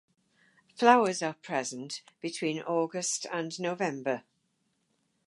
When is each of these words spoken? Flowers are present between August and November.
Flowers 0.73 1.21
are 1.21 1.35
present 1.35 2.01
between 2.21 2.59
August 2.59 3.27
and 3.31 3.59
November. 3.59 4.23